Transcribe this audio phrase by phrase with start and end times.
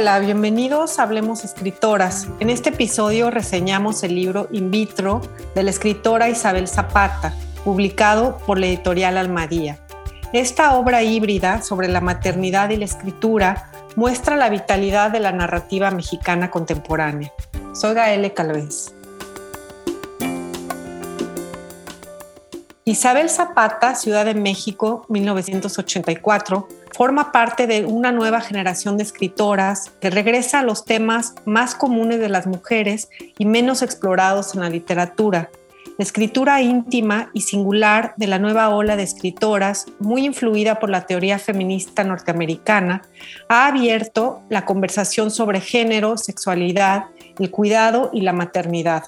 [0.00, 2.28] Hola, bienvenidos a Hablemos Escritoras.
[2.38, 5.20] En este episodio reseñamos el libro In vitro
[5.56, 7.34] de la escritora Isabel Zapata,
[7.64, 9.80] publicado por la editorial Almadía.
[10.32, 15.90] Esta obra híbrida sobre la maternidad y la escritura muestra la vitalidad de la narrativa
[15.90, 17.32] mexicana contemporánea.
[17.72, 18.94] Soy Gaele Calvez.
[22.84, 30.10] Isabel Zapata, Ciudad de México, 1984, forma parte de una nueva generación de escritoras que
[30.10, 33.08] regresa a los temas más comunes de las mujeres
[33.38, 35.48] y menos explorados en la literatura.
[35.96, 41.06] La escritura íntima y singular de la nueva ola de escritoras, muy influida por la
[41.06, 43.02] teoría feminista norteamericana,
[43.48, 47.04] ha abierto la conversación sobre género, sexualidad,
[47.38, 49.04] el cuidado y la maternidad.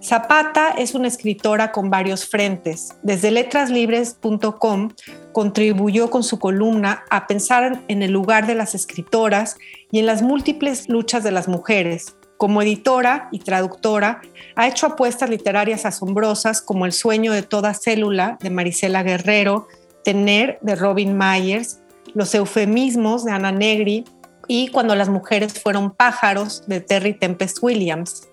[0.00, 2.90] Zapata es una escritora con varios frentes.
[3.02, 4.90] Desde letraslibres.com
[5.32, 9.56] contribuyó con su columna a pensar en el lugar de las escritoras
[9.90, 12.14] y en las múltiples luchas de las mujeres.
[12.36, 14.20] Como editora y traductora,
[14.54, 19.66] ha hecho apuestas literarias asombrosas como El sueño de toda célula de Marisela Guerrero,
[20.04, 21.80] Tener de Robin Myers,
[22.14, 24.04] Los eufemismos de Ana Negri
[24.46, 28.28] y Cuando las mujeres fueron pájaros de Terry Tempest Williams.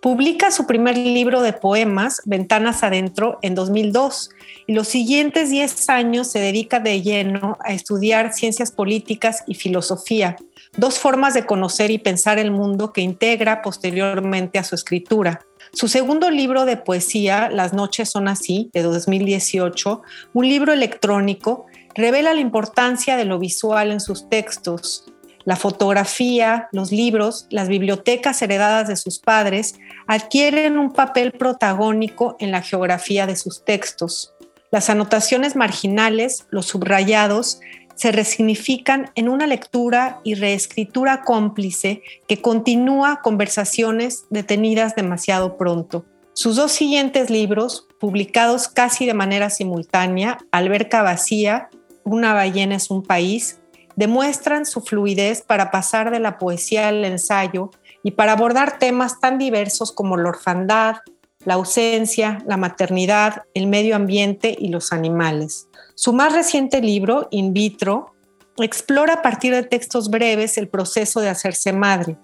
[0.00, 4.30] Publica su primer libro de poemas, Ventanas Adentro, en 2002
[4.68, 10.36] y los siguientes 10 años se dedica de lleno a estudiar ciencias políticas y filosofía,
[10.76, 15.40] dos formas de conocer y pensar el mundo que integra posteriormente a su escritura.
[15.72, 22.34] Su segundo libro de poesía, Las noches son así, de 2018, un libro electrónico, revela
[22.34, 25.12] la importancia de lo visual en sus textos,
[25.48, 32.50] la fotografía, los libros, las bibliotecas heredadas de sus padres adquieren un papel protagónico en
[32.50, 34.34] la geografía de sus textos.
[34.70, 37.60] Las anotaciones marginales, los subrayados,
[37.94, 46.04] se resignifican en una lectura y reescritura cómplice que continúa conversaciones detenidas demasiado pronto.
[46.34, 51.70] Sus dos siguientes libros, publicados casi de manera simultánea, Alberca Vacía,
[52.04, 53.58] Una ballena es un país,
[53.98, 57.72] demuestran su fluidez para pasar de la poesía al ensayo
[58.04, 60.98] y para abordar temas tan diversos como la orfandad,
[61.44, 65.66] la ausencia, la maternidad, el medio ambiente y los animales.
[65.96, 68.14] Su más reciente libro, In vitro,
[68.58, 72.16] explora a partir de textos breves el proceso de hacerse madre.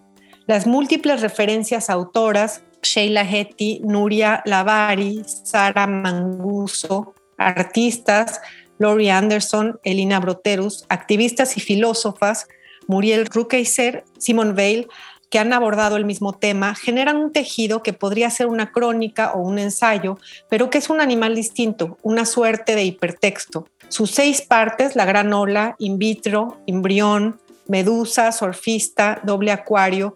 [0.46, 8.40] Las múltiples referencias autoras, Sheila Hetty, Nuria Lavari, Sara Manguso, artistas,
[8.78, 12.48] Laurie Anderson, Elina Broterus, activistas y filósofas,
[12.86, 14.88] Muriel Rukeyser, Simon Weil,
[15.30, 19.40] que han abordado el mismo tema, generan un tejido que podría ser una crónica o
[19.40, 20.16] un ensayo,
[20.48, 23.66] pero que es un animal distinto, una suerte de hipertexto.
[23.88, 30.14] Sus seis partes, la gran ola, in vitro, embrión, medusa, surfista, doble acuario,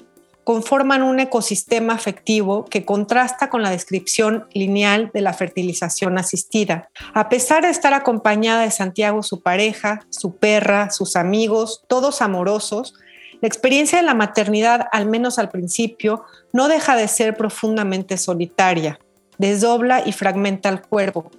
[0.49, 6.89] conforman un ecosistema afectivo que contrasta con la descripción lineal de la fertilización asistida.
[7.13, 12.95] A pesar de estar acompañada de Santiago, su pareja, su perra, sus amigos, todos amorosos,
[13.43, 18.99] la experiencia de la maternidad, al menos al principio, no deja de ser profundamente solitaria,
[19.37, 21.31] desdobla y fragmenta el cuerpo.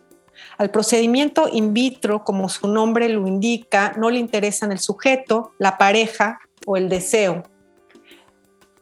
[0.59, 5.79] Al procedimiento in vitro, como su nombre lo indica, no le interesan el sujeto, la
[5.79, 6.37] pareja
[6.67, 7.41] o el deseo.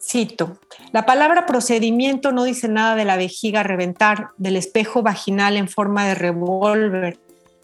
[0.09, 0.57] Cito,
[0.94, 6.07] la palabra procedimiento no dice nada de la vejiga reventar, del espejo vaginal en forma
[6.07, 7.19] de revólver,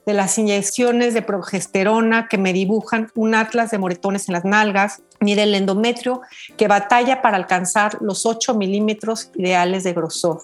[0.05, 5.03] de las inyecciones de progesterona que me dibujan un atlas de moretones en las nalgas,
[5.21, 6.19] ni del endometrio
[6.57, 10.41] que batalla para alcanzar los 8 milímetros ideales de grosor.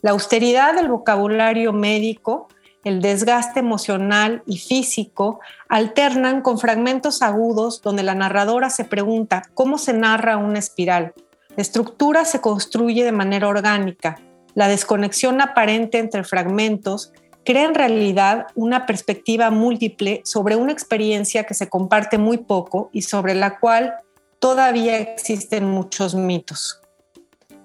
[0.00, 2.48] La austeridad del vocabulario médico,
[2.84, 9.76] el desgaste emocional y físico alternan con fragmentos agudos donde la narradora se pregunta cómo
[9.76, 11.12] se narra una espiral
[11.56, 14.20] la estructura se construye de manera orgánica.
[14.54, 17.12] La desconexión aparente entre fragmentos
[17.44, 23.02] crea en realidad una perspectiva múltiple sobre una experiencia que se comparte muy poco y
[23.02, 23.94] sobre la cual
[24.38, 26.80] todavía existen muchos mitos.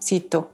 [0.01, 0.51] Cito,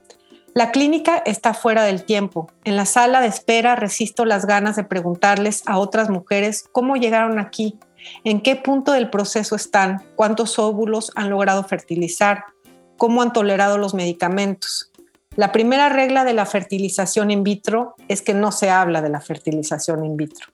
[0.54, 2.50] la clínica está fuera del tiempo.
[2.64, 7.38] En la sala de espera resisto las ganas de preguntarles a otras mujeres cómo llegaron
[7.38, 7.78] aquí,
[8.24, 12.44] en qué punto del proceso están, cuántos óvulos han logrado fertilizar,
[12.96, 14.90] cómo han tolerado los medicamentos.
[15.36, 19.20] La primera regla de la fertilización in vitro es que no se habla de la
[19.20, 20.46] fertilización in vitro.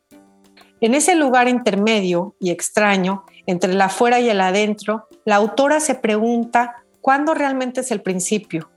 [0.81, 5.95] En ese lugar intermedio y extraño, entre el afuera y el adentro, la autora se
[5.95, 8.71] pregunta cuándo realmente es el principio.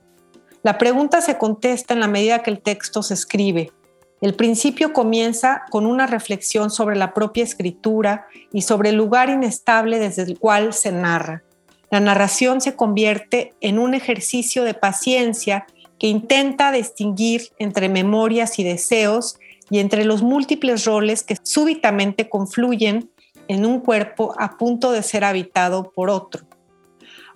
[0.62, 3.72] La pregunta se contesta en la medida que el texto se escribe.
[4.20, 9.98] El principio comienza con una reflexión sobre la propia escritura y sobre el lugar inestable
[9.98, 11.42] desde el cual se narra.
[11.90, 15.66] La narración se convierte en un ejercicio de paciencia
[15.98, 19.38] que intenta distinguir entre memorias y deseos
[19.70, 23.10] y entre los múltiples roles que súbitamente confluyen
[23.48, 26.46] en un cuerpo a punto de ser habitado por otro.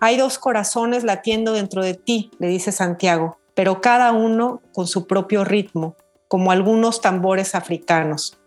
[0.00, 5.06] Hay dos corazones latiendo dentro de ti, le dice Santiago, pero cada uno con su
[5.06, 5.96] propio ritmo,
[6.28, 8.38] como algunos tambores africanos.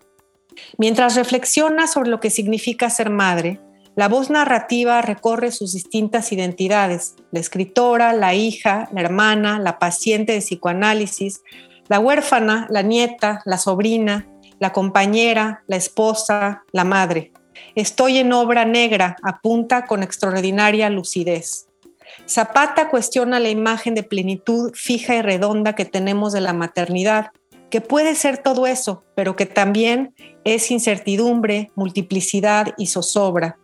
[0.77, 3.59] Mientras reflexiona sobre lo que significa ser madre,
[3.95, 10.33] la voz narrativa recorre sus distintas identidades, la escritora, la hija, la hermana, la paciente
[10.33, 11.41] de psicoanálisis,
[11.89, 14.27] la huérfana, la nieta, la sobrina,
[14.59, 17.33] la compañera, la esposa, la madre.
[17.75, 21.67] Estoy en obra negra, apunta con extraordinaria lucidez.
[22.27, 27.27] Zapata cuestiona la imagen de plenitud fija y redonda que tenemos de la maternidad,
[27.69, 33.57] que puede ser todo eso, pero que también es incertidumbre, multiplicidad y zozobra.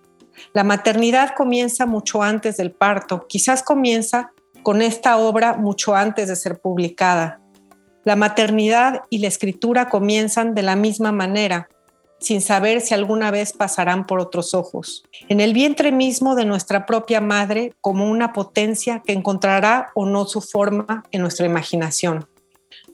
[0.53, 4.31] La maternidad comienza mucho antes del parto, quizás comienza
[4.63, 7.39] con esta obra mucho antes de ser publicada.
[8.03, 11.69] La maternidad y la escritura comienzan de la misma manera,
[12.19, 15.03] sin saber si alguna vez pasarán por otros ojos.
[15.27, 20.25] En el vientre mismo de nuestra propia madre como una potencia que encontrará o no
[20.25, 22.27] su forma en nuestra imaginación.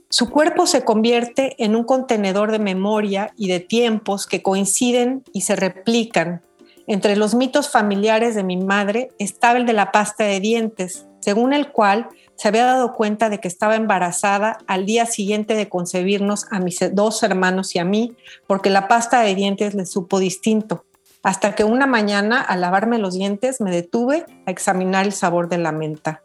[0.09, 5.41] Su cuerpo se convierte en un contenedor de memoria y de tiempos que coinciden y
[5.41, 6.41] se replican.
[6.87, 11.53] Entre los mitos familiares de mi madre estaba el de la pasta de dientes, según
[11.53, 16.45] el cual se había dado cuenta de que estaba embarazada al día siguiente de concebirnos
[16.51, 18.15] a mis dos hermanos y a mí,
[18.45, 20.85] porque la pasta de dientes le supo distinto.
[21.23, 25.57] Hasta que una mañana, al lavarme los dientes, me detuve a examinar el sabor de
[25.57, 26.21] la menta.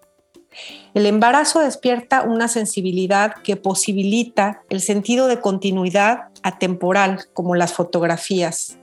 [0.93, 8.80] El embarazo despierta una sensibilidad que posibilita el sentido de continuidad atemporal, como las fotografías.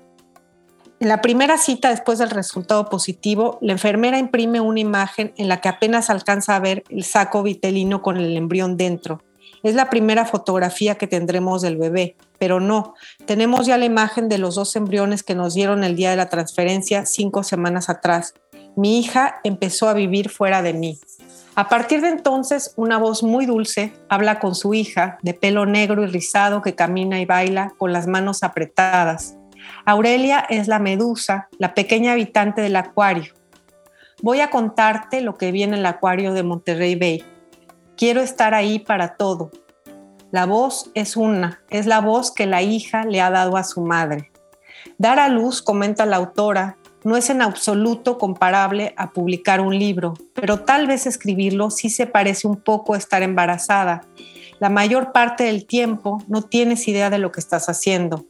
[1.00, 5.62] En la primera cita después del resultado positivo, la enfermera imprime una imagen en la
[5.62, 9.22] que apenas alcanza a ver el saco vitelino con el embrión dentro.
[9.62, 12.96] Es la primera fotografía que tendremos del bebé, pero no,
[13.26, 16.30] tenemos ya la imagen de los dos embriones que nos dieron el día de la
[16.30, 18.34] transferencia cinco semanas atrás.
[18.76, 21.00] Mi hija empezó a vivir fuera de mí.
[21.54, 26.04] A partir de entonces, una voz muy dulce habla con su hija, de pelo negro
[26.04, 29.36] y rizado, que camina y baila con las manos apretadas.
[29.86, 33.34] Aurelia es la medusa, la pequeña habitante del acuario.
[34.22, 37.24] Voy a contarte lo que vi en el acuario de Monterrey Bay.
[37.96, 39.52] Quiero estar ahí para todo.
[40.32, 43.82] La voz es una, es la voz que la hija le ha dado a su
[43.82, 44.32] madre.
[44.98, 50.16] Dar a luz, comenta la autora, no es en absoluto comparable a publicar un libro,
[50.34, 54.02] pero tal vez escribirlo sí se parece un poco a estar embarazada.
[54.60, 58.26] La mayor parte del tiempo no tienes idea de lo que estás haciendo.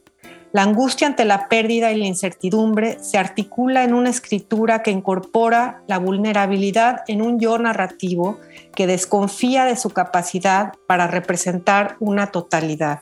[0.52, 5.82] La angustia ante la pérdida y la incertidumbre se articula en una escritura que incorpora
[5.86, 8.38] la vulnerabilidad en un yo narrativo
[8.74, 13.00] que desconfía de su capacidad para representar una totalidad.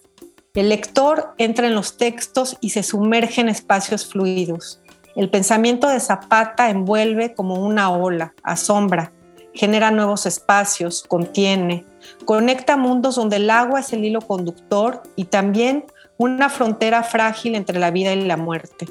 [0.55, 4.81] El lector entra en los textos y se sumerge en espacios fluidos.
[5.15, 9.13] El pensamiento de Zapata envuelve como una ola, asombra,
[9.57, 11.85] genera nuevos espacios, contiene,
[12.25, 15.85] conecta mundos donde el agua es el hilo conductor y también
[16.19, 18.87] una frontera frágil entre la vida y la muerte.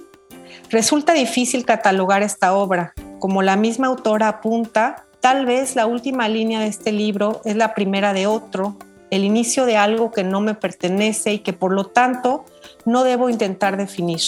[0.70, 2.94] Resulta difícil catalogar esta obra.
[3.20, 7.74] Como la misma autora apunta, tal vez la última línea de este libro es la
[7.74, 8.78] primera de otro,
[9.12, 12.46] el inicio de algo que no me pertenece y que por lo tanto
[12.86, 14.22] no debo intentar definir.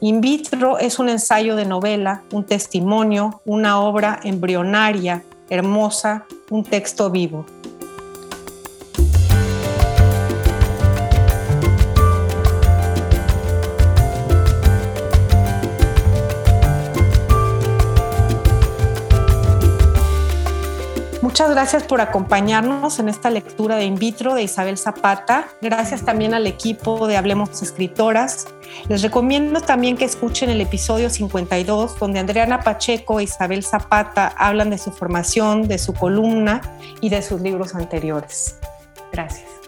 [0.00, 7.10] In vitro es un ensayo de novela, un testimonio, una obra embrionaria, hermosa, un texto
[7.10, 7.46] vivo.
[21.56, 25.48] Gracias por acompañarnos en esta lectura de In vitro de Isabel Zapata.
[25.62, 28.46] Gracias también al equipo de Hablemos Escritoras.
[28.90, 34.68] Les recomiendo también que escuchen el episodio 52, donde Adriana Pacheco e Isabel Zapata hablan
[34.68, 36.60] de su formación, de su columna
[37.00, 38.58] y de sus libros anteriores.
[39.10, 39.65] Gracias.